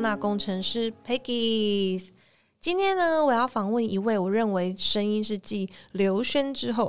[0.00, 2.02] 收纳工程师 Peggy。
[2.58, 6.88] 今天呢，我要访问一位我认为声音是继刘轩之后，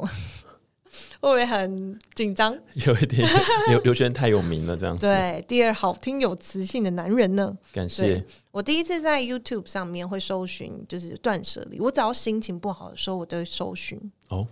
[1.20, 2.58] 会不会很紧张？
[2.86, 3.28] 有一点，
[3.68, 5.02] 刘 刘轩太有名了，这样子。
[5.02, 7.54] 对，第二好听有磁性的男人呢。
[7.74, 8.26] 感谢。
[8.50, 11.82] 我第一次在 YouTube 上面会搜寻，就是断舍离。
[11.82, 14.00] 我只要心情不好的时候，我都会搜寻。
[14.30, 14.48] 哦，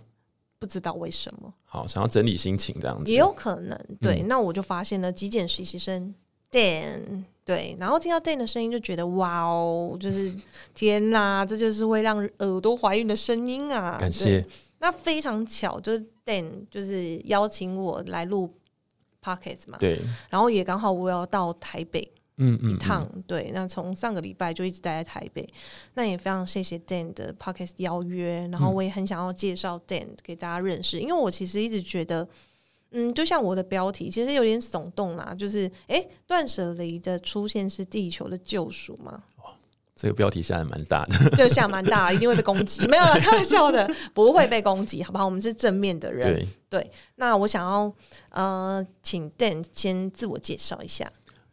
[0.58, 1.50] 不知道为什么。
[1.64, 3.10] 好，想要整理心情这样子。
[3.10, 3.80] 也有可能。
[4.02, 6.14] 对，那我就发现了极简实习生
[6.50, 7.24] Dan。
[7.50, 10.32] 对，然后听到 Dan 的声音就觉得哇哦，就是
[10.72, 13.96] 天哪，这就是会让耳朵怀孕的声音啊！
[13.98, 14.46] 感谢。
[14.78, 18.54] 那非常巧，就是 Dan 就是邀请我来录
[19.20, 19.98] Pockets 嘛，对。
[20.28, 23.04] 然后也刚好我要到台北，嗯嗯，一趟。
[23.26, 25.52] 对，那从上个礼拜就一直待在台北，
[25.94, 32.28] 那也非常谢谢 Dan 的 Pockets 邀约，然后我也很想要介绍 Dan 给大家认识，因为我其实一直觉得。
[32.92, 39.22] 嗯，就像我的标题，其实有点耸动啦，就是哎，断舍离的出现是地球的救赎吗？
[39.44, 39.50] 哇，
[39.94, 42.86] 这个标题下的蛮大的， 就下蛮大，一定会被攻击。
[42.88, 45.24] 没有了，开玩笑的，不会被攻击，好不好？
[45.24, 46.22] 我们是正面的人。
[46.22, 47.92] 对对，那我想要
[48.30, 51.10] 呃，请 Dan 先自我介绍一下。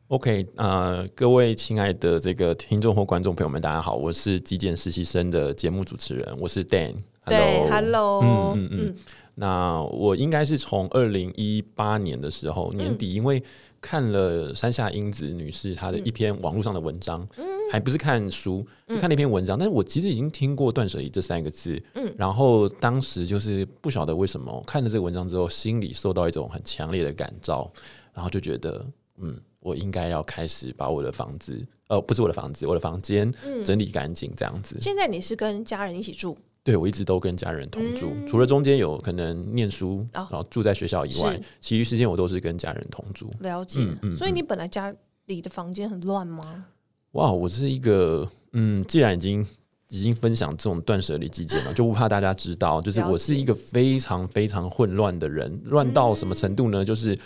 [0.08, 6.95] OK，呃，各位亲爱的这个听众或观众朋友们，大家好，我是极简实习生的节目主持人，我是 Dan。
[7.25, 8.95] 对，Hello，嗯嗯嗯。
[9.39, 13.41] 那我应该是从二零一八年的时候年底，因为
[13.80, 17.25] 看了山下英子女士她的一篇网络上的文章，
[17.71, 18.65] 还不是看书，
[18.99, 19.55] 看那篇文章。
[19.55, 27.71] 但是我其实已经听过“断舍离”这三个字，嗯，然后当时就是不晓得为什么看了这个文章之后，心里受到一种很强烈的感召，
[28.15, 28.83] 然后就觉得，
[29.19, 33.31] 嗯，我应该要开始把我的房子，呃，不是我的房子，我的房间
[33.63, 34.77] 整理干净，这样子。
[34.81, 36.35] 现在你是跟家人一起住？
[36.68, 43.32] 对，我一直都跟家人同住，除了中间有可能念书，然后住在学校以外，其余时间我都是跟家人同住。
[43.39, 43.80] 了解，
[44.17, 44.94] 所以你本来家
[45.27, 46.66] 里的房间很乱吗？
[47.14, 49.48] 哇，我是一个，嗯，既然已经
[49.88, 56.83] 已经分享这种断舍离极简了，就不怕大家知道，就是我是一个非常非常混乱的人，乱到什么程度呢？
[56.83, 57.17] 就是。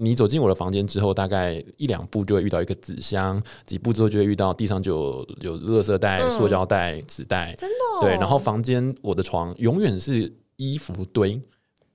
[0.00, 8.10] 你走进我的房间之后，大概一两步就会遇到一个纸箱，几步之后就会遇到地上就有有垃圾袋、塑胶袋、纸袋，真的对。
[8.12, 11.40] 然后房间我的床永远是衣服堆，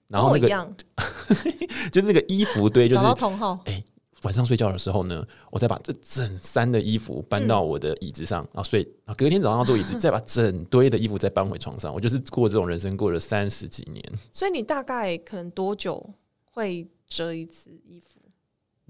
[0.09, 0.47] 然后那个
[1.93, 3.05] 就是那个衣服堆，就是
[3.65, 3.81] 哎，
[4.23, 11.93] 晚上睡觉的时候呢，我再把这整山的衣服搬到我的椅子上，然后睡，然后隔天早上要坐椅子， 再把整堆的衣服再搬回床上。
[11.93, 14.03] 我就是过这种人生过了三十几年。
[14.31, 16.13] 所以你大概可能多久
[16.53, 16.87] 会？
[17.05, 18.19] 折一次衣服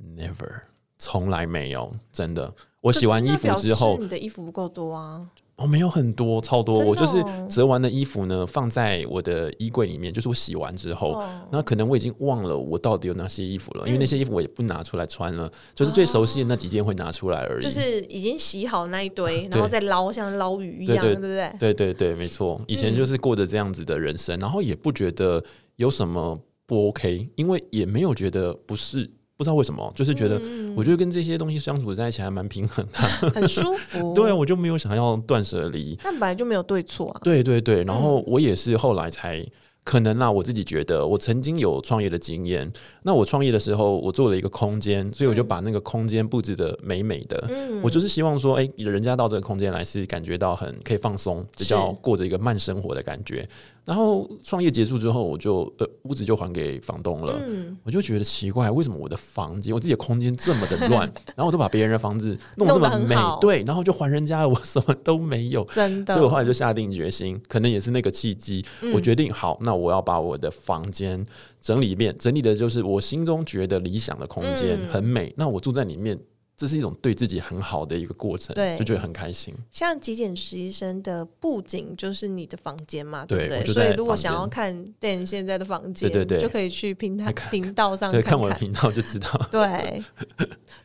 [0.02, 0.62] ，Never，
[0.98, 2.54] 从来没有，真的。
[2.80, 5.30] 我洗完衣服之后，你的衣服不够多啊。
[5.58, 6.80] 哦，没有很多，超多。
[6.86, 10.14] 我就是折完的衣服呢，放在我的衣柜里面。
[10.14, 11.22] 就是我洗完之后，
[11.52, 17.64] 那可能我已经忘了我到底有哪些衣服了，因为那些衣服我也不拿出来穿了，就是最熟悉的那几件会拿出来而已。
[17.64, 21.54] 就是已经洗好那一堆， 然后再捞，像捞鱼一样，对不对？
[21.60, 22.62] 对对对，没错。
[22.68, 25.44] 以前就是过着这样子的人生，然后也不觉得
[25.76, 26.40] 有什么。
[26.66, 30.42] 不 OK，因为也没有觉得不是，不知道为什么，就是觉得
[30.76, 34.14] 我觉得跟这些东西相处在一起还蛮平衡的，很舒服。
[34.16, 35.98] 对啊，我就没有想要断舍离。
[36.04, 37.22] 但本来就没有对错啊。
[37.24, 39.46] 对对对，然后我也是后来才。
[39.86, 42.72] 可能啊，我自己觉得，我曾经有创业的经验。
[43.02, 47.46] 那我创业的时候，我做了一个空间，所以我就把那个空间布置的美美的。
[47.50, 53.46] 嗯，我就是希望说，哎，人家到这个空间来是感觉到很可以放松，比较过着一个慢生活的感觉。
[53.86, 57.38] 然后创业结束之后，我就呃屋子就还给房东了。
[57.46, 61.02] 嗯，我就觉得奇怪，为什么我的房间，我自己的空间这么的乱，
[61.36, 65.64] 然后我都把别人的房子弄那么美，对，然后就还人家，我什么都没有。
[65.66, 71.26] 真的，所以我后来就下定决心，可能也是那个契机，我决定好，那我要把我的房间
[71.60, 75.34] 整理一遍，整理的就是我心中觉得理想的空间，很美。
[75.36, 76.18] 那我住在里面。
[76.56, 79.54] 这是一种对自己很好的一个过程，对，就觉得很开心。
[79.72, 83.66] 像极简实习生的布景就是你的房间嘛，对不对？
[83.74, 89.30] 所以如果想要看店现在的房间，对对对，就可以去平台频道上看我的频道就知道。
[89.52, 90.04] 对，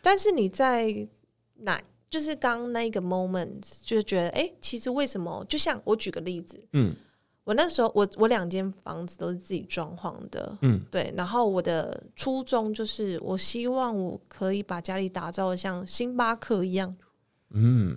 [0.02, 1.06] 但是你在
[1.58, 1.80] 哪？
[2.10, 5.44] 就是刚那个 moment，就是觉得，哎，其实为什么？
[5.46, 6.96] 就像我举个例子，嗯。
[7.48, 11.10] 我那时候，我我两间房子都是自己装潢的，嗯，对。
[11.16, 16.94] 然后我的初衷就是，我希望我可以把家里打造的像星巴克一样，
[17.48, 17.96] 嗯。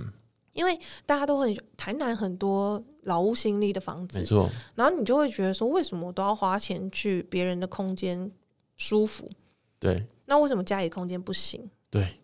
[0.53, 4.49] 因为大家都很台南很多老屋新立的房子，没错。
[4.73, 8.31] 然后你就会觉得说，为什么我都要花钱去别人的空间
[8.77, 9.29] 舒服？
[9.79, 10.07] 对。
[10.25, 11.69] 那为什么家里空间不行？
[11.89, 12.20] 对。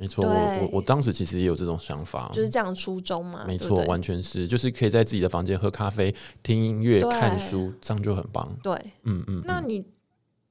[0.00, 0.30] 没错，我
[0.62, 3.44] 我我当时其实也有这种想法，就是这样初衷嘛。
[3.46, 8.50] 没错，完全是，就是可以在自己的房间喝咖啡、听音乐、看书，这样就很棒。
[8.62, 9.42] 对，嗯嗯。
[9.44, 9.84] 那你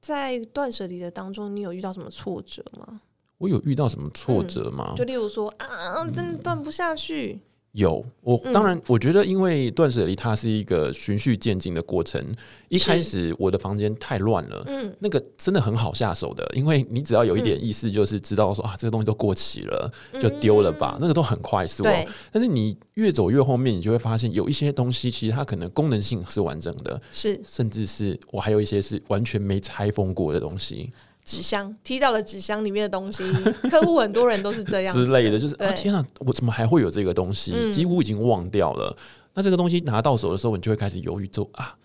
[0.00, 3.00] 在断舍离的当中，你有遇到什么挫折吗？
[3.38, 4.94] 我有遇到什么挫折吗？
[4.96, 7.40] 就例如说啊，真的断不下去。
[7.72, 12.20] 有，我当然，我觉得因为断舍离它是一个循序渐进的过程。
[12.68, 21.84] 一开始我的房间太乱了，嗯，那个真的很好下手的，因为你只要有一点意识，就是知道说啊，这个东西都过期了，就丢了吧，那个都很快速。
[21.86, 22.06] 哦。
[22.32, 30.92] 但是你越走越后面，你就会发现有一些东西其实它可能功能性是完整的，是，甚至是我还有一些是完全没拆封过的东西。
[31.24, 33.22] 纸箱踢到了纸箱里面的东西，
[33.70, 37.70] 客户很多人都是这样之类的，就是啊天啊，我怎么还会有这个东西？
[37.72, 38.96] 几乎已经忘掉了。
[39.34, 41.76] 那这个东西拿到手的时候，你就会开始犹豫，就啊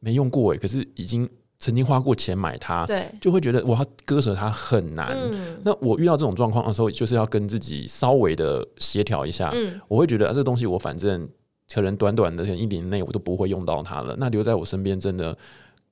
[0.00, 1.28] 没用过哎，可是已经
[1.58, 5.16] 曾经花过钱买它，对，就会觉得我要割舍它很难。
[5.62, 9.50] 那我遇到这种状况的时候，就是要跟自己稍微的协调一下。
[9.54, 11.28] 嗯，我会觉得啊，这个东西我反正
[11.72, 15.36] 可能短短的一年内我都不会用到它了，那留在我身边真的。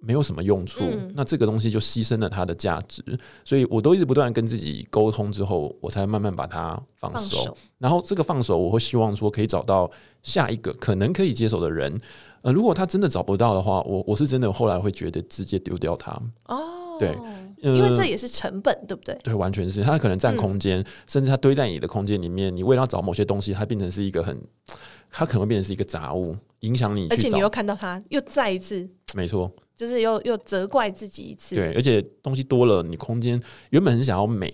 [0.04, 0.84] 没有什么用处，
[1.14, 3.02] 那这个东西就牺牲了它的价值，
[3.44, 7.56] 所以我都一直不断跟自己沟通之后，我才慢慢把它放手。
[7.78, 9.90] 然后这个放手，我会希望说可以找到
[10.22, 12.00] 下一个可能可以接手的人。
[12.42, 16.10] 呃，如果他真的找不到的话，我我是真的后来会觉得直接丢掉它。
[16.46, 17.16] 哦，对，
[17.62, 19.16] 因为这也是成本，对不对？
[19.22, 24.36] 对，完全是它可能占空间，甚至它堆在你的空间里面，你为了找某些东西，它变成是一个很，
[25.08, 27.06] 它可能会变成是一个杂物，影响你。
[27.10, 29.48] 而且你又看到它，又再一次，没错。
[29.76, 33.40] 就是又又责怪自己一次，对，而且东西多了，你空间
[33.70, 34.52] 原本很想要美，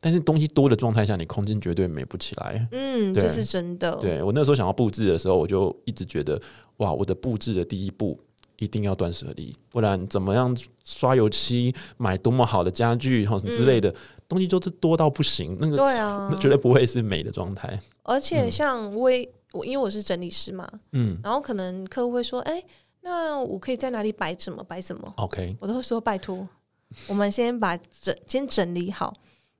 [0.00, 2.68] 但是东西多的状态下，你空间绝对美不起来。
[2.72, 3.96] 嗯，这是真的。
[3.96, 6.40] 对我那时候想要布置的时候，我就一直觉得，
[6.78, 8.18] 哇，我的布置的第一步
[8.58, 10.54] 一定要断舍离，不然怎么样
[10.84, 13.94] 刷油漆，买多么好的家具，然后之类的
[14.28, 17.80] 东西就是多到不行，那个对啊， 那绝对不会是美的状态。
[18.02, 19.10] 而且像我，
[19.52, 22.62] 我因为我是整理师嘛，嗯，然后可能客户会说，哎。
[23.08, 26.46] 那我可以在哪里摆什么摆什么？OK，我都会说拜托，
[27.06, 29.14] 我们先把整先整理好。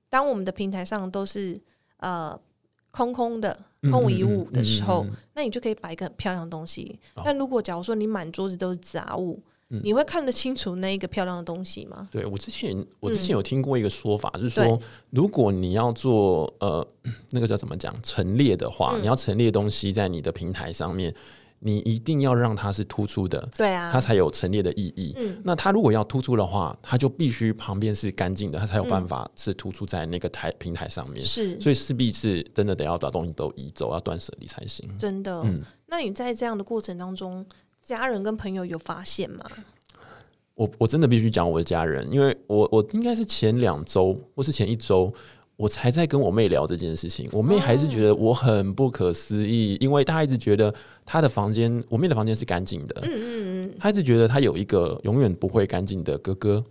[0.09, 1.57] 当我们的平台上都是
[1.97, 2.37] 呃
[2.91, 3.57] 空空的、
[3.89, 6.99] 空无一物的时候，那你就可以摆一个很漂亮的东西。
[7.23, 12.09] 但如果假如说你满桌子都是杂物，你会看得清楚那一个漂亮的东西吗？
[12.11, 14.77] 对我之前我之前有听过一个说法，就是说
[15.11, 16.85] 如果你要做呃
[17.29, 21.15] 那个叫怎么讲陈列的话，你要陈列东西在你的平台上面。
[21.59, 25.13] 你一定要让它是突出的，对啊，它才有陈列的意义。
[25.17, 31.23] 嗯，那它如果要突出的话，它就必须旁边是干净的，它才有办法是突出在那个台平台上面。
[31.25, 34.87] 是，所以势必是真的得要把东西都移走，要断舍离才行。
[34.99, 37.45] 真的，嗯，那你在这样的过程当中，
[37.81, 39.43] 家人跟朋友有发现吗？
[40.53, 45.13] 我我真的必须讲我的家人，因为我我应该是前两周或是前一周。
[45.57, 50.73] 我才在跟我妹聊这件事情，我妹还是觉得我很不可思议，因为她一直觉得
[51.03, 56.63] 她的房间，我妹的房间是干净的，嗯嗯嗯，她一直觉得她有一个永远不会干净的哥哥，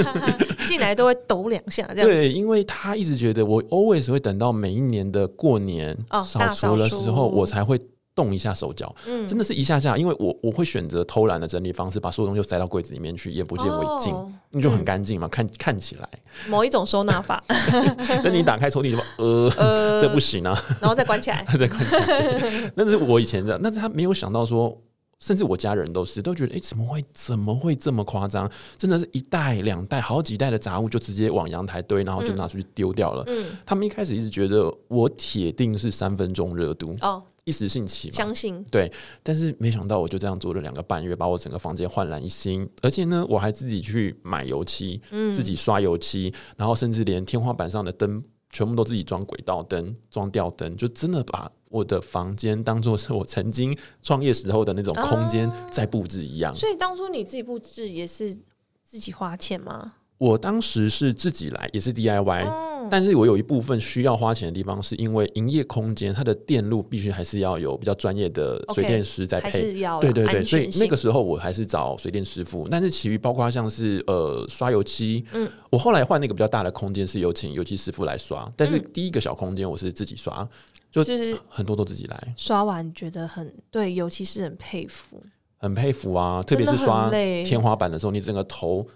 [0.66, 7.78] 进来都会抖两下，这样对，因为她一直觉得我 always 会等到每一年的过年扫除的时候，我才会。
[8.16, 14.12] 动一下手脚，嗯，真的是一下下，因为我我会选择偷懒的整理方式，把所有东西塞到柜子里面去，眼不见为净，
[14.50, 16.08] 那就很干净嘛，看看起来
[16.48, 17.44] 某一种收纳法。
[18.24, 22.72] 等你打开抽屉，就呃，这不行啊，然后再关起来， 再关起来。
[22.74, 24.74] 那是我以前的，但是他没有想到说，
[25.18, 28.50] 甚至我家人都是都觉得，哎，怎么会怎么会这么夸张？
[28.78, 33.22] 真的是一袋两袋好几袋的杂物就直接往阳台堆，然后就拿出去丢掉了。
[33.26, 37.22] 嗯，他们一开始一直觉得我铁定是三分钟热度哦。
[37.46, 56.52] 一时兴起，相信对，但是没想到我就这样做了两个半月，把我整个房间焕然一新，而且呢，我还自己去买油漆，嗯，自己刷油漆，然后甚至连天花板上的灯全部都自己装轨道灯、装吊灯，就真的把我的房间当做是我曾经创业时候的那种空间在布置一样。
[56.52, 58.36] 所以当初你自己布置也是
[58.84, 59.94] 自己花钱吗？
[60.18, 62.65] 我当时是自己来，也是 DIY。
[62.90, 72.66] 但是我有一部分需要花钱的地方，是因为营业空间它的电路必须还是要有比较专业的水电师在配，对对对，所以那个时候我还是找水电师傅。
[72.70, 80.48] 但是其余包括像是呃刷油漆，嗯，我后来换那个比较大的空间是有请油漆师傅来刷，但是第一个小空间我是自己刷，
[80.90, 82.34] 就是很多都自己来。
[82.36, 85.22] 刷完，觉得很对，尤其是很佩服，
[85.58, 88.86] 很佩服啊，特别是刷天花板的时候，你整个头。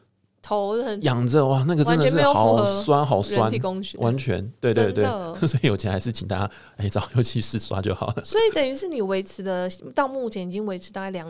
[0.42, 3.50] 头很仰着哇，那个真的是好酸好酸，
[3.98, 5.04] 完全对对对，
[5.46, 8.22] 所以有钱还是请大家哎找油漆师刷就好了。
[8.24, 11.28] 所以等于是你维持的到目前已经维持大概两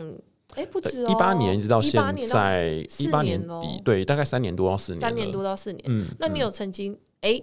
[0.55, 5.83] 哎不止一八年一直到现在一八年底，对，大概三年多到四年，三年多到四年。
[5.87, 7.41] 嗯，那你有曾经哎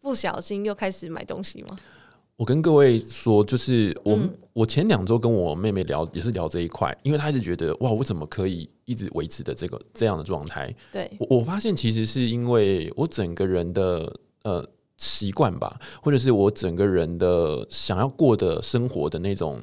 [0.00, 1.78] 不小心又开始买东西吗？
[2.40, 4.18] 我跟各位说，就是我
[4.54, 10.74] 我前两周跟我妹妹聊，也是聊这一块，因为她一直觉得哇，我怎么可以一直维持的这个这样的状态？
[10.90, 14.10] 对，我我发现其实是因为我整个人的
[14.44, 14.66] 呃
[14.96, 19.60] 习惯吧，或者是我整个人的想要过的生活的那种。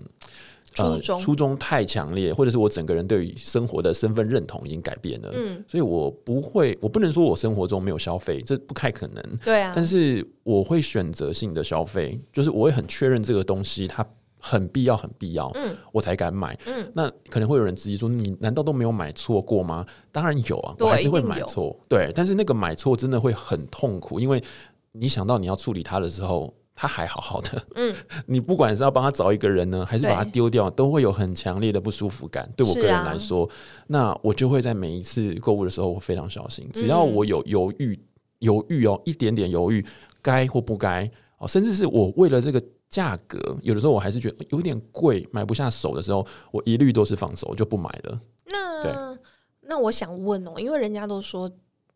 [0.78, 1.20] 初衷。
[1.22, 14.06] 初衷太强烈，或者是我整个人对于生活的身份认同已经改变了，嗯，所以我不会，我不能说我生活中没有消费，这不太可能，对啊，但是我会选择性的消费，就是我会很确认这个东西它
[14.40, 19.86] 很必要，很必要，嗯，我才敢买，嗯，那可能会有人质疑说，你难道都没有买错过吗？
[20.12, 24.44] 当然有啊，我还是会买错，对，但是那个买错真的会很痛苦，因为
[24.92, 26.54] 你想到你要处理它的时候。
[26.80, 27.96] 他还好好的，嗯，
[28.28, 32.48] 你不管是要帮他找一个人呢，还是把他丢掉，都会有很强烈的不舒服感。
[32.56, 33.50] 对我个人来说，
[33.88, 36.70] 那我就会在每一次购物的时候，我非常小心。
[36.72, 38.00] 只要我有犹豫，
[38.40, 39.84] 犹豫哦，一点点犹豫，
[40.22, 48.22] 该或不该哦，甚至是我为了这个价格，有的时候我还是觉得有点贵，买不下手的时候，我一律都是放手，就不买了。
[48.46, 49.18] 那
[49.62, 51.50] 那我想问哦，因为人家都说，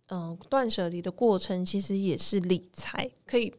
[0.09, 3.53] 嗯，断舍离的过程其实也是理财，可以。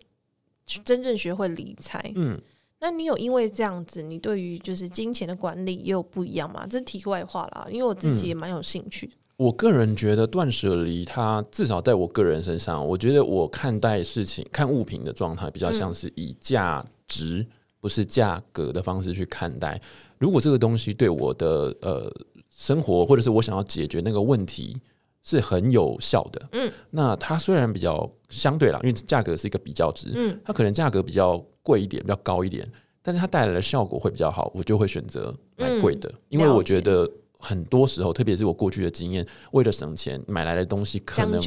[0.84, 2.40] 真正学会理财，嗯，
[2.80, 6.66] 那你有因为这样子，你对于就是金钱的管理也有不一样吗？
[6.68, 9.10] 这是题外话啦，因为我自己也蛮有兴趣。
[9.36, 17.44] 我个人觉得断舍离，它至少在我个人身上，我觉得我看待事情、看物品的状态，比较像是以价值，
[17.80, 19.80] 不是价格的方式去看待。
[20.18, 22.12] 如果这个东西对我的呃
[22.54, 24.76] 生活，或者是我想要解决那个问题。
[25.22, 32.68] 是很有效的，嗯，那它虽然比较相对啦，因为价格是一个比较值，嗯，它可能价格比较贵一点，比较高一点，
[33.02, 41.40] 但是它带来的效果会比较好，我就会选择买贵的，因为我觉得很多时候，特别是我过去的经验，为了省钱买来的东西可能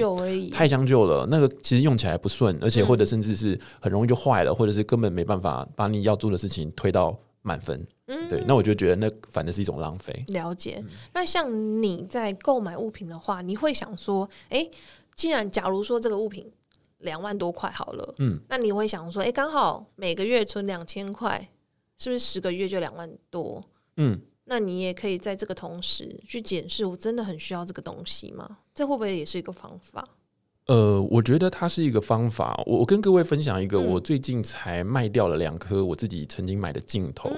[0.52, 7.86] 太将就了，那个其实用起来不顺，而且或者甚至是很容易就坏了，或者是根本没办法把你要做的事情推到满分。
[8.08, 10.24] 嗯，对，那我就觉得那反正是一种浪费。
[10.28, 10.84] 了解。
[11.14, 14.70] 那像你在购买物品的话，你会想说，哎，
[15.16, 16.52] 既然假如说这个物品
[17.00, 21.50] 两万多块好了，嗯，那你会想说，哎，刚好每个月存两千块，
[21.98, 23.64] 是不是十个月就两万多？
[23.98, 28.58] 嗯，那你也可以在这个同时去检视，我真的很需要这个东西吗？
[28.74, 30.08] 这会不会也是一个方法？
[30.68, 32.60] 呃，我觉得它是一个方法。
[32.66, 37.32] 我我跟各位分享一个，我最近才卖掉了两颗我自己曾经买的镜头。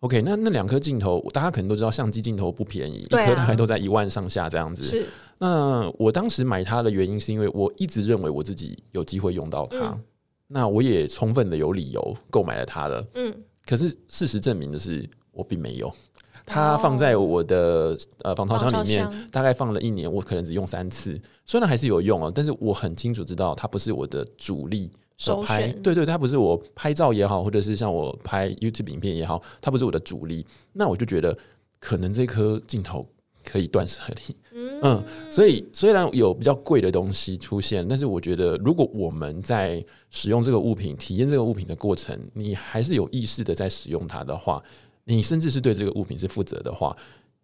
[0.00, 4.82] OK，那那两颗镜头，大家可能都知道，相机镜头不便宜，一颗大概都在一万上下这样子。
[4.82, 5.06] 是。
[5.38, 9.98] 那我当时买它的原因，是因为我一直认为我自己有机会用到它，
[10.46, 13.06] 那我也充分的有理由购买了它了。
[13.14, 13.34] 嗯。
[13.66, 15.92] 可是事实证明的是，我并没有。
[16.46, 21.20] 它放在我的呃防潮箱里面，大概放了一年，我可能只用三次。
[21.44, 24.90] 虽然还是有用啊，但是我很清楚知道，它不是我的主力。
[25.20, 30.46] 手拍对对，它不是我拍照也好，或者是像我拍 YouTube 影片也好，它不是我的主力。
[30.72, 31.36] 那我就觉得
[31.78, 33.06] 可能这颗镜头
[33.44, 34.36] 可以断舍离。
[34.82, 44.62] 嗯，所以虽然有比较贵的东西出现，但是我觉得如果我们在使用这个物品、体验这个物品的过程，你还是有意识的在使用它的话，
[45.04, 46.96] 你甚至是对这个物品是负责的话，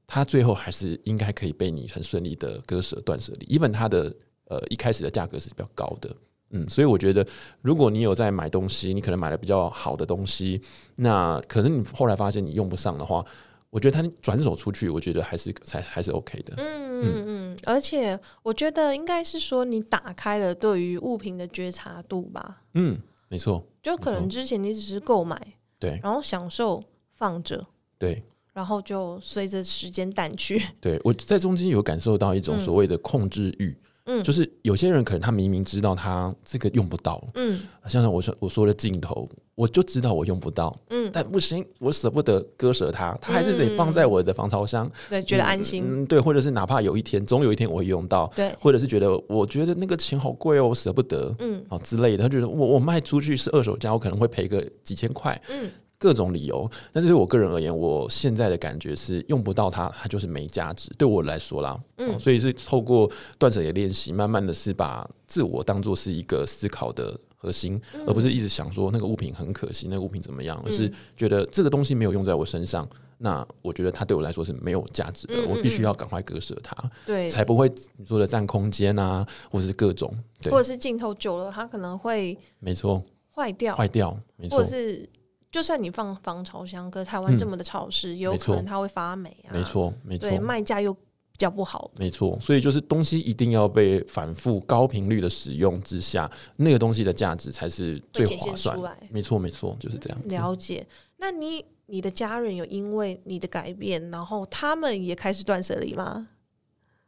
[0.07, 3.45] 它最后还是应该可以被你很顺利的割舍断舍离。
[3.51, 4.15] 因为它的
[4.47, 6.11] 呃一开始的价格是比较高的。
[6.51, 7.27] 嗯，所以我觉得，
[7.61, 10.63] 如果你有在买东西，你可能买了比较好的东西，
[10.95, 13.25] 那可能你后来发现你用不上的话，
[13.71, 16.55] 我觉得他转手出去，我觉得还是才还是 OK 的。
[16.57, 22.63] 嗯嗯嗯，而且我觉得应该是说你打开了对于物品的觉察度吧。
[22.75, 22.97] 嗯，
[23.29, 25.37] 没错，就可能之前你只是购买，
[25.81, 26.83] 对，然后享受
[27.17, 27.67] 放着，
[27.99, 28.23] 对，
[28.53, 30.63] 然后就随着时间淡去。
[30.81, 33.77] 对我在中间有感受到一种所谓的控制欲。
[34.07, 55.71] 嗯，就是有些人可能他明明知道他这个用不到，嗯，像我说我说的镜头，我就知道我用不到，嗯，但不行，我舍不得割舍它，它还是得放在我的防潮箱，对，觉得安心，嗯，对，或者是哪怕有一天，总有一天我会用到，对，或者是觉得我觉得那个钱好贵哦，我舍不得，嗯，啊之类的，他觉得我我卖出去是二手价，我可能会赔个几千块，嗯。
[55.99, 60.91] 各种理由，但是对我个人而言，我现在的感觉是用不到它，它就是没价值。
[60.99, 72.87] 对我来说啦，嗯，所以是透过断舍离练习，慢慢的是把自我当做是一个思考的核心，而不是一直想说那个物品很可惜，那个物品怎么样，而是觉得这个东西没有用在我身上，
[73.17, 76.77] 那我觉得它对我来说是没有价值的，我必须要赶快割舍它，
[77.07, 80.15] 对，才不会你说的占空间啊，或者是各种，
[80.51, 83.03] 或者是镜头久了，它可能会没错。
[83.35, 85.09] 坏掉，坏掉，没错，或者是。
[85.57, 89.51] 就算你放防潮箱，可台湾这么的潮湿，有可能它会发霉啊。
[89.55, 91.91] 没错，没错，对卖价又比较不好。
[91.97, 98.79] 没错，所以就是东西一定要被反复高频率的使用之下，那个东西的价值才是最划算。
[99.11, 100.19] 没错，没错，就是这样。
[100.25, 100.87] 了解。
[101.17, 106.29] 那你你的家人有因为你的改变，然后他们也开始断舍离吗？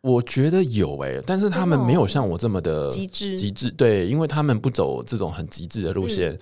[0.01, 6.39] 我觉得有诶，但是他们没有像我这么的极致极致，对，因为他们不走这种很极致的路线。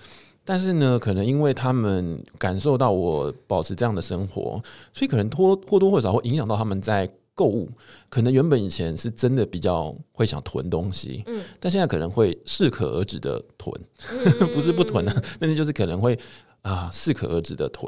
[0.47, 4.63] 但是呢，可能因为他们感受到我保持这样的生活，
[4.93, 7.69] 所以可能多或多或少会影响到他们在购物。
[8.07, 13.77] 可能原本以前是真的比较会想囤东西，嗯，但现在可能会适可而止的囤，
[14.55, 16.17] 不是不囤啊， 但是就是可能会
[16.61, 17.85] 啊适可而止的囤，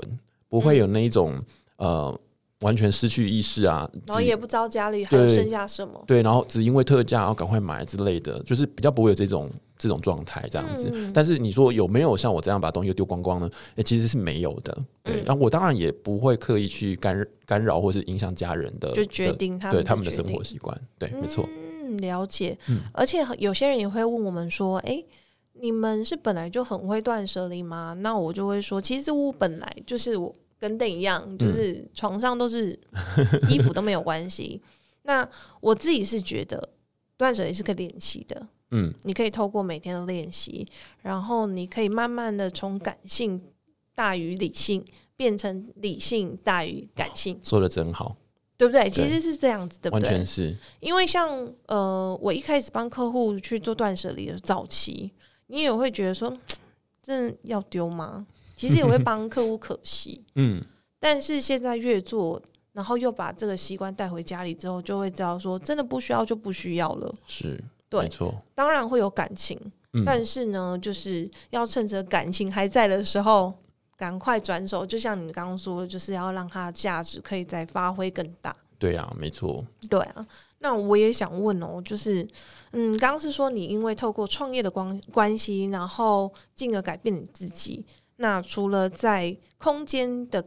[0.49, 1.41] 不会有那一种
[1.77, 2.19] 呃。
[2.61, 6.03] 完全失去意识啊，然后也不知道家里还剩下什么。
[6.05, 10.91] 对，然后只因为特价，然后赶快买之类的，就是比较不会有这种这种状态这样子。
[11.13, 13.49] 但是你说有没有像我这样把东西丢光光呢？
[13.75, 14.77] 诶，其实是没有的。
[15.03, 20.77] 对，然后我当然也不会刻意去干干扰或是影响家人的，就决定他对他们的生活习惯。
[20.97, 21.47] 对，没错。
[21.47, 22.57] 嗯，了解。
[22.67, 25.01] 嗯，而且有些人也会问我们说：“哎，
[25.53, 32.77] 你们是本来就很会断舍离吗？”那我就会说：“其实我本来就是我。”跟邓一样，就是床上都是
[33.49, 34.61] 衣服都没有关系。
[35.03, 35.27] 那
[35.61, 36.69] 我自己是觉得
[37.17, 40.67] 断舍离是可以练习的，嗯，你可以透过每天的练习，
[41.01, 43.41] 然后你可以慢慢的从感性
[43.95, 44.85] 大于理性
[45.15, 47.39] 变成理性大于感性。
[47.41, 48.15] 说的真好，
[48.57, 48.89] 对不对？
[48.89, 50.55] 其实是这样子的，完全是。
[50.79, 55.11] 因为像呃，我一开始帮客户去做断舍离的早期，
[55.47, 56.37] 你也会觉得说，
[57.01, 58.27] 真的要丢吗？
[58.59, 60.61] 其实也会帮客户可惜， 嗯，
[60.99, 62.41] 但是现在越做，
[62.73, 67.15] 然后又把这个习惯带回家里之后，就会知道说，真的不需要就不需要了。
[67.25, 68.35] 是，对，没错。
[68.53, 69.57] 当然会有感情，
[70.05, 73.53] 但是呢，就是要趁着感情还在的时候，
[73.95, 74.85] 赶快转手。
[74.85, 78.53] 就像你刚刚说，就是要让它价值可以再发挥更大。
[78.77, 79.65] 对啊，没错。
[79.89, 82.27] 对啊，那我也想问哦，就是，
[82.71, 87.85] 嗯，刚刚是说你因为透过创业的关关系，然后进而改变你自己。
[88.21, 90.43] 那除了在空间的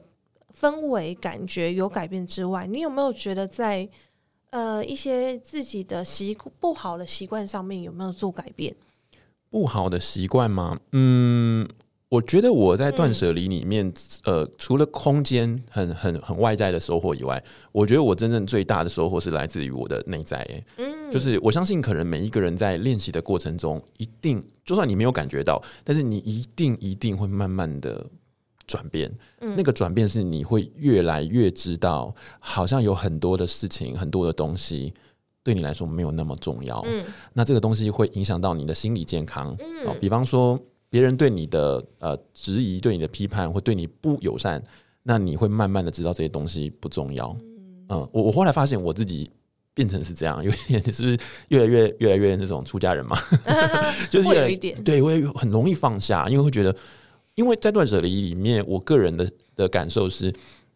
[0.59, 3.88] 氛围感觉有改变之外，你有没有觉得在
[4.50, 8.75] 呃一些自己的习不好的习惯上面有没有做改变？
[9.50, 10.78] 不好的习惯吗？
[10.93, 11.69] 嗯。
[12.13, 13.91] 我觉得我在断舍离里面，
[14.25, 20.47] 呃，除了空间很很很外在的收获以外，我觉得我真正最大的收获是来自于我的内在。
[20.76, 28.05] 嗯，就是我相信，可能每一个人在练习的过程中，一定就算你没有感觉到，但是你一定一定会慢慢的
[28.67, 29.13] 转变。
[29.41, 34.93] 嗯，那个转变是你会越来越知道，好像有很多的事情，很多的东西
[35.43, 36.83] 对你来说没有那么重要。
[36.87, 39.57] 嗯，那这个东西会影响到你的心理健康。
[39.61, 40.59] 嗯，比方说。
[40.93, 44.63] 别人对你的呃质疑、对你的批判，或对你不友善，
[45.03, 47.35] 那你会慢慢的知道这些东西不重要。
[47.89, 49.31] 嗯，我我后来发现我自己
[49.75, 53.17] 变成是这样，有点 是不是越来越越来越那种出家人嘛？
[54.11, 56.75] 就是会有一点，对，我也很容易放下，因为会觉得，
[57.35, 60.32] 因为在断舍离里面，我个人的的感受是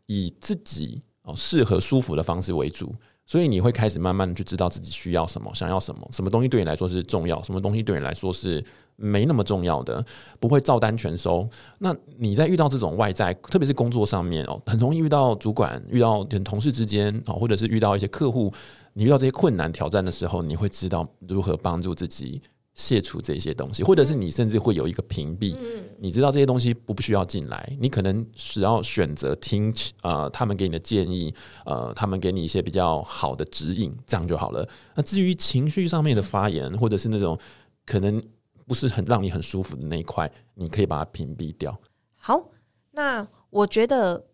[0.06, 2.94] 以自己哦适合舒服的方式为主。
[3.28, 10.00] 所以你会开始慢慢的去知道自己需要什么，想要什么，什么东西对你来说是重要，什么东西对你来说是没那么重要的，
[10.38, 11.44] 不会照单全收。
[11.78, 18.54] 那你在遇到这种外在，特别是工作上面哦，很容易遇到主管、遇到同事之间哦，或者是遇到一些客户，
[18.96, 22.40] 你遇到这些困难挑战的时候，你会知道如何帮助自己。
[22.78, 34.68] 卸除这些东西，或者是你甚至会有一个屏蔽，嗯你知道这些东西不不需要进来，你可能只要选择听呃他们给你的建议，呃他们给你一些比较好的指引，这样就好了。
[34.94, 37.38] 那至于情绪上面的发言，或者是那种
[37.86, 38.22] 可能
[38.66, 41.74] 不是很让你很舒服的那一块，你可以把它屏蔽掉。
[42.16, 42.50] 好，
[42.90, 44.26] 那我觉得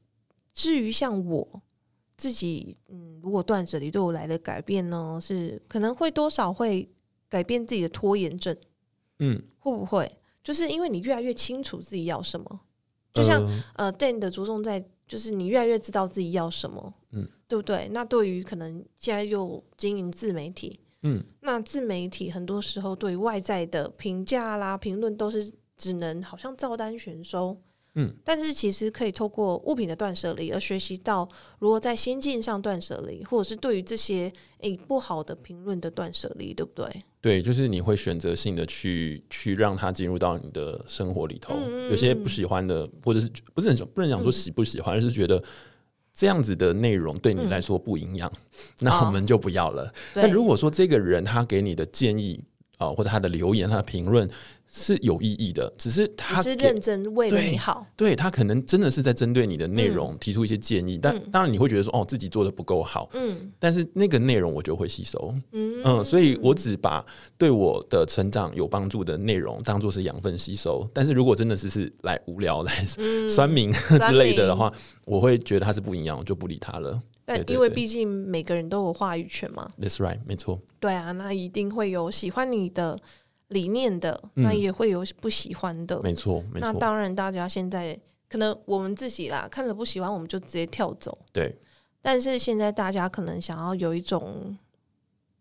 [0.52, 1.62] 至于像我
[2.16, 6.88] 自己，嗯，如果断舍离对我来的改变呢，是可能会多少会。
[7.32, 8.54] 改变自己的拖延症，
[9.20, 12.60] 嗯，会不会就是因为你越来越清楚自己要什么？
[13.14, 13.42] 就像
[13.74, 17.88] 呃，Dan 的着重在，就是你越来越知道自己要什么，嗯，对不对？
[17.90, 27.58] 那对于可能现在又经营自媒体，嗯，那自媒体很多时候对外在的评价啦、评论都是只能好像照单全收。
[27.94, 31.28] 嗯，但是其实可以透过物品的断舍离而学习到
[31.58, 37.04] 如何在心境上断舍离，或者是对于这些诶不好的评论的断舍离，对不对？
[37.20, 41.54] 对，就是你会选择性的去去让它进入到你的生活里头。
[41.90, 45.42] 有些不喜欢的，或者是不是很不能讲说喜不喜欢，而是觉得
[46.14, 48.32] 这样子的内容对你来说不营养，
[48.80, 49.92] 那我们就不要了。
[50.14, 52.42] 那如果说这个人他给你的建议
[52.78, 54.26] 啊，或者他的留言、他的评论。
[54.74, 67.04] 是有意义的，只是他是认真为了你好，对他可能真的是在针对你的内容提出一些建议，但当然你会觉得说哦自己做的不够好，嗯，但是那个内容我就会吸收，嗯，所以我只把
[67.36, 72.72] 对我的成长有帮助的内容当做是养分吸收，但是如果真的是是来无聊来
[73.28, 74.72] 酸民之类的的话，
[75.04, 76.98] 我会觉得他是不一样，我就不理他了。
[77.24, 79.70] 但因为毕竟每个人都有话语权嘛。
[79.78, 80.58] That's right，没错。
[80.80, 82.98] 对啊，那一定会有喜欢你的
[83.52, 86.00] 理念的，那也会有不喜欢的。
[86.02, 86.72] 没错，没错。
[86.72, 91.16] 那当然，大家现在可能我们自己啦，看了不喜欢，我们就直接跳走。
[91.32, 91.54] 对。
[92.00, 94.58] 但是现在大家可能想要有一种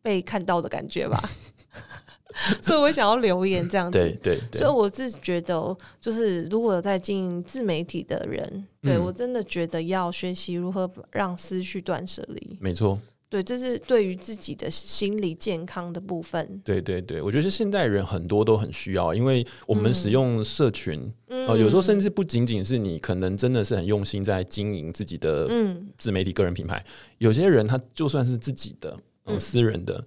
[0.01, 1.19] 被看到的感觉吧。
[2.61, 4.61] 所以我想要留言这样子，对对。
[4.61, 12.57] 所以我是觉得，就是如果在经营自媒体的人，对我真的觉得要学习如何让思绪断舍离。
[12.61, 12.97] 没错，
[13.31, 16.61] 对，这是对于自己的心理健康的部分。
[16.65, 25.49] 对对对，我觉得是现代人很多都很需要，因为我们使用社群，呃，有时候甚至不仅仅是你可能真的是很用心在经营自己的
[25.97, 26.85] 自媒体个人品牌，
[27.19, 30.05] 有些人他就算是自己的嗯私人的。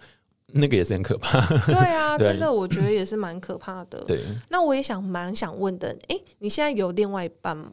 [0.56, 4.04] 那个也是很可怕， 对啊，真的，我觉得也是蛮可怕的。
[4.04, 7.72] 对，那我也想蛮想问的，哎，你现在有另外一半吗？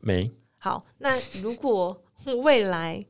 [0.00, 0.30] 没。
[0.56, 1.94] 好，那如果
[2.42, 3.04] 未来，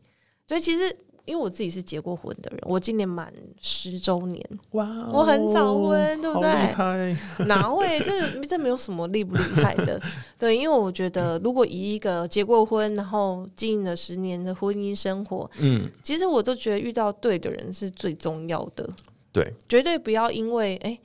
[0.49, 0.93] 所以其实
[1.25, 7.47] 因为我自己是结过婚的人，我今年满十周年，哇，我很早婚，对不对？
[7.47, 8.01] 哪位？
[8.01, 10.01] 这这没有什么厉不厉害的，
[10.39, 18.89] 对，因为我觉得如果以一个结过婚，然后经营了十年的婚姻生活，嗯，其实我都觉得遇到对的人是最重要的。
[19.31, 20.99] 对，绝对不要因为哎，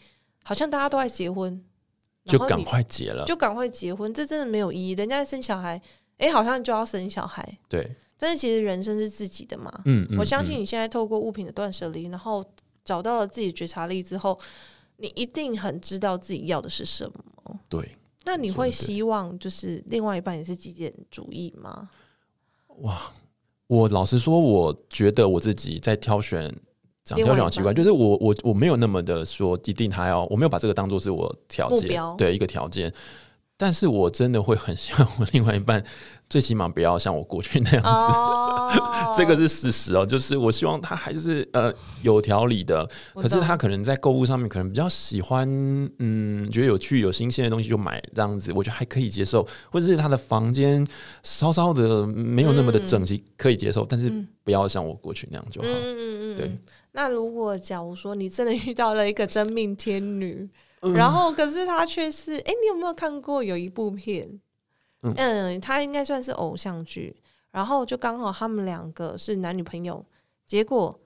[0.44, 1.62] 好像大家都在结婚，
[2.26, 4.94] 就赶快结了，就赶快结婚，这真的没有意义。
[4.94, 5.82] 人家生小孩，
[6.18, 7.58] 哎，好像就要生小孩。
[7.70, 9.72] 对，但是其实人生是自己的嘛。
[9.86, 10.18] 嗯嗯。
[10.18, 12.44] 我相信你现在透过物品的断舍离，然后
[12.84, 14.38] 找到了自己觉察力之后，
[14.98, 17.60] 你一定很知道自己要的是什么。
[17.70, 17.96] 对。
[18.26, 21.90] 那你会希望就是另外一半也是极简主义吗？
[22.80, 23.14] 哇，
[23.68, 26.54] 我老实说，我觉得我自己在挑选。
[27.16, 32.94] 挑选好奇怪，就是我我我没有那么的说一定他要，我没有把这个当做是我条件，对一个条件。
[33.60, 35.84] 但是我真的会很希望我另外一半，
[36.30, 38.80] 最起码不要像我过去那样子，
[39.18, 40.06] 这个是事实哦。
[40.06, 45.50] 就是我希望他还是呃有条理的，可是他可能在购物上面可能比较喜欢，
[45.98, 49.48] 嗯，觉得有趣、有新鲜的东西就买这样子，我觉得还可以接受。
[49.72, 50.86] 或者是他的房间
[51.24, 55.68] 稍稍的没有那么的整齐，可以接受，但是不要像我过去那样就好。
[55.68, 56.56] 嗯嗯嗯，对。
[56.92, 60.48] 那如果假如说你真的遇到了一个真命天女？
[60.82, 64.40] 然后，可是他却是哎，你有没有看过有一部片？
[65.02, 67.16] 嗯，他应该算是偶像剧。
[67.52, 70.06] 然后就刚好他们两个是男女朋友，
[70.46, 71.00] 结果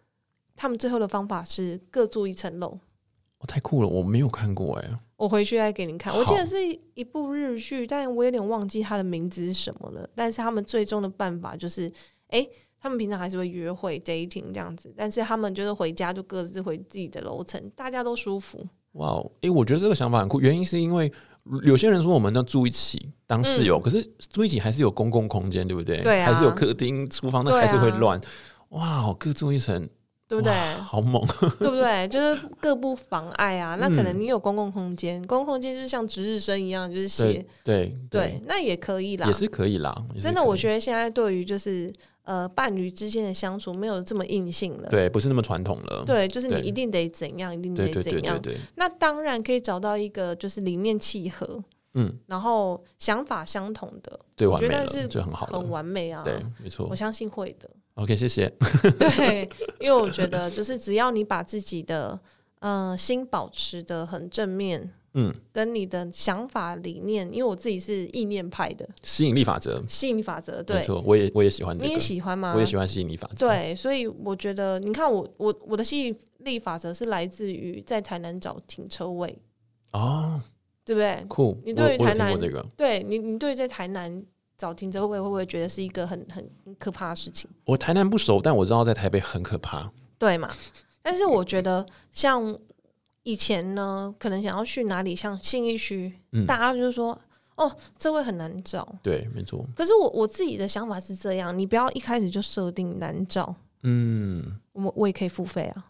[0.55, 2.67] 他们最后的方法是各住一层楼。
[3.38, 3.88] 哦，太酷了！
[3.88, 6.13] 我没有看过哎，我回去再给你看。
[6.13, 6.57] 我记得是
[6.93, 10.10] 一部日剧，但我有点忘记它的名字是什么了。
[10.13, 11.89] 但是他们最终的办法就是，
[12.27, 12.45] 哎，
[12.79, 18.67] 他们平常还是会约会 dating 这样子，但是他们就是回家就各自回自己的楼层，大家都舒服。
[18.93, 19.32] 哇哦！
[19.41, 20.41] 哎，我觉得这个想法很酷。
[20.41, 21.12] 原因是因为
[21.63, 26.01] 有些人说我们要住一起当室友，可是住一起还是有公共空间，对不对？
[26.01, 28.19] 对啊，还是有客厅、厨房，那还是会乱。
[28.69, 29.88] 哇，各住一层，
[30.27, 30.54] 对不对？
[30.75, 31.25] 好猛，
[31.60, 32.08] 对不对？
[32.10, 33.75] 就是各不妨碍啊。
[33.75, 39.95] 那可能你有公共空间，公共空间就是像值日生一样，就是写对对，那也可以啦，也是可以啦。
[40.21, 41.93] 真的，我觉得现在对于就是。
[42.23, 46.03] 呃，伴侣之间的相处没有这么硬性了，对，不是那么传统了。
[46.05, 48.39] 对，就是你一定得怎样，一定得怎样。
[48.75, 51.63] 那当然可以找到一个就是理念契合，
[51.95, 56.21] 嗯，然后想法相同的，我觉得是就很好，很完美啊。
[56.23, 57.69] 对，没错，我相信会的。
[57.95, 58.47] OK，谢谢。
[58.99, 62.19] 对，因为我觉得就是只要你把自己的
[62.60, 64.93] 呃心保持的很正面。
[65.13, 72.54] 嗯，跟你的想法理念，因为我自己是意念派的，吸引力法则，吸引力法则，对，没错，我也我也喜欢，你也喜欢吗？
[72.56, 79.38] 我也喜欢吸引力法则，对，所以我觉得，你看我我我的吸引力法则是来自于在台南找停车位
[79.91, 80.41] 哦，
[80.86, 81.26] 对不对？
[81.28, 84.24] 酷，你对于台南这个，对你你对在台南
[84.58, 87.50] 找停车位会不会觉得是一个很很可怕的事情？
[87.65, 90.50] 我台南不熟，但我知道在台北很可怕，对嘛？
[91.02, 92.58] 但是我觉得像。
[93.23, 96.12] 以前呢，可能想要去哪里，像信义区，
[96.47, 97.15] 大家就是说，
[97.55, 98.88] 哦，这会很难找。
[99.03, 99.63] 对，没错。
[99.75, 103.53] 可是我我自己的想法是这样，你不要一开始就设定难找。
[103.84, 105.86] 嗯，我我也可以付费啊。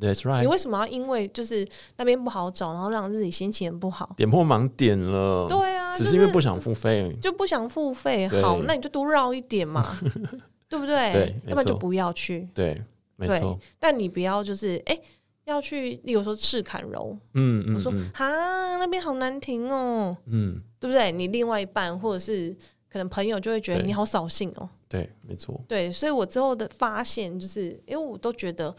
[0.00, 0.40] That's right。
[0.40, 4.08] 你为什么要因为就是那边不好找，然后让自己心情不好？
[4.16, 5.46] 点破盲点了。
[5.48, 8.26] 对啊，只是因为不想付费，就不想付费。
[8.40, 9.94] 好，那你就多绕一点嘛，
[10.70, 11.12] 对不对？
[11.12, 12.48] 对，要不然就不要去。
[12.54, 12.82] 对，
[13.16, 13.60] 没错。
[13.78, 14.98] 但你不要就是哎。
[15.44, 21.10] 要去，例如说赤坎柔，嗯嗯，我说啊那边好难停哦，嗯，对不对？
[21.10, 22.56] 你另外一半或者是
[22.88, 28.74] 可能朋友就会觉得你好扫兴哦，对，没错，对，所以我之后的发现就是，因为我都觉得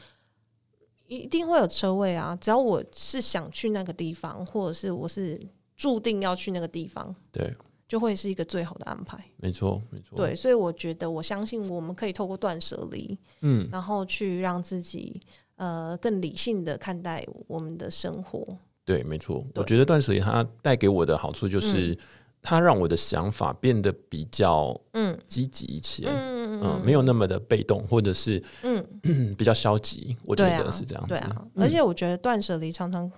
[1.08, 5.40] 一定会有车位啊，只要我是想去那个地方，或者是我是
[5.76, 7.54] 注定要去那个地方，对。
[7.86, 9.24] 就会是一个最好的安排。
[9.38, 10.18] 没错，没错。
[10.18, 15.22] 对，所以我觉得，我相信我们可以透过断舍离，嗯，然后去让自己
[15.64, 18.46] 呃更理性的看待我们的生活。
[18.84, 19.42] 对，没错。
[19.56, 21.98] 我觉得断舍离它带给我的好处就是，
[22.42, 28.86] 它让我的想法变得比较嗯积极一些，嗯嗯，没有那么的被动，或者是嗯
[29.38, 30.18] 比较消极。
[30.26, 31.10] 我觉得是这样子。
[31.10, 33.10] 对啊，而且我觉得断舍离常常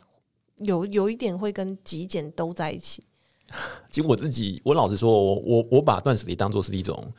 [0.58, 3.04] 有有一点会跟极简都在一起。
[3.90, 7.12] 其实我自己，我老实说，我我我把断舍离当做是一种。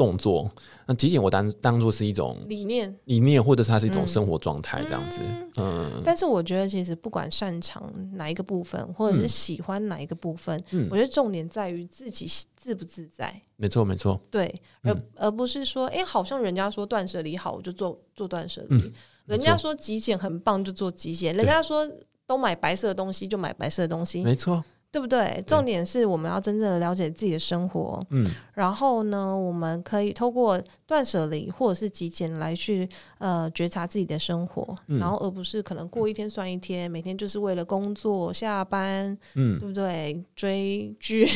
[0.00, 0.50] 动作，
[0.86, 5.20] 那极简我当当做是一种理念，理念，或者是它是一种生活状态这样子。
[5.56, 13.38] 嗯，但是我觉得其实不管擅长哪一个部分，或者是喜欢哪一个部分，嗯，我觉得重点在于自己自不自在。
[13.56, 14.18] 没错，没错。
[14.30, 18.78] 对，而而不是说，哎，好像人家说断舍离好，我就做做断舍离；
[19.26, 21.86] 人家说极简很棒，就做极简；人家说
[22.26, 24.24] 都买白色的东西，就买白色的东西。
[24.24, 24.64] 没错。
[24.92, 25.42] 对不对？
[25.46, 40.24] 重点是我们要真正的了解自己的生活，嗯，然后呢，我们可以透过断舍离或者是极简来去呃觉察自己的生活，然后而不是可能过一天算一天，每天就是为了工作、下班，嗯，对不对？
[40.34, 41.28] 追剧，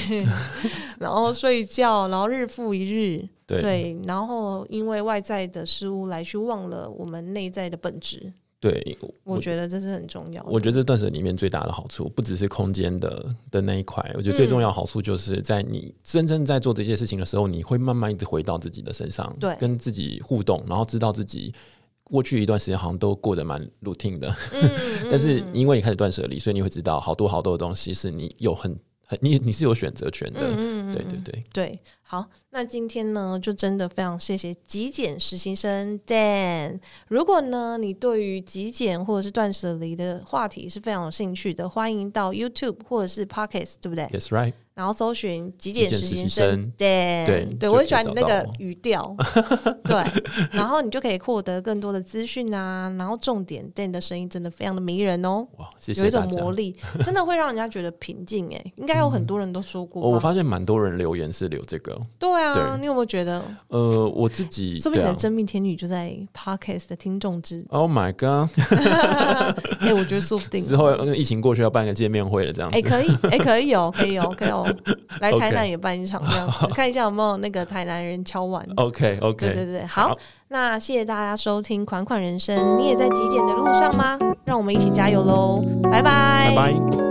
[0.99, 8.33] 然后睡觉，然后日复一日，对，然后因为外在的事物来去忘了我们内在的本质。
[8.64, 10.42] 对，我觉得这是很重要。
[10.44, 14.03] 我觉得这断舍里面最大的好处，不只是空间的的那一块。
[14.14, 21.53] 我觉得最重要好处就是在你真正在做这些事情的时候，你会慢慢一直回到自己的身上，对，跟自己互动，然后知道自己
[22.05, 24.35] 过去一段时间好像都过得蛮 routine 的。
[24.55, 24.70] 嗯，
[25.11, 28.79] 但是因为你开始断舍离，所以你会知道好多好多的东西是你有很很
[29.21, 30.40] 你你是有选择权的。
[30.57, 31.81] 嗯对对对对。
[32.03, 36.79] 好，那今天呢，就真的非常谢谢极简实习生 Dan。
[37.09, 44.53] 如果呢，你对于极简或者是断舍离的话题是非常有兴趣的，欢迎到 YouTube 或者是 Pockets，对不对？Yes, right。
[44.74, 49.14] 然后搜寻极简实习生对对，我喜欢你那个语调，
[49.84, 50.02] 对。
[50.50, 52.92] 然后你就可以获得更多的资讯啊。
[52.98, 58.48] 然后重点，Dan 的声音真的非常的迷人哦，哇，谢谢有一种魔力，真的会让人家觉得平静。
[58.52, 61.96] 哎，应该有很多人都说过，我发现蛮多人留言是留这个。
[62.18, 63.40] 对啊，你有没有觉得？
[63.68, 67.64] 呃，我自己，说不定你的真命天女就在 Podcast 的听众之。
[67.70, 68.50] Oh my god！
[69.80, 72.68] 哎，我觉得说不定之后疫情过去要办个见面会了，这样。
[72.72, 74.63] 哎，可以，哎，可以哦，可以哦，可以哦，
[75.20, 78.66] 来台南也办一场这样子， 看一下有没有那个台南人敲完。
[78.77, 80.16] OK，OK，对对对，好，
[80.48, 84.18] 那谢谢大家收听《款款人生》，你也在极简的路上吗？
[84.44, 85.64] 让我们一起加油喽！
[85.85, 87.04] 拜拜，拜拜。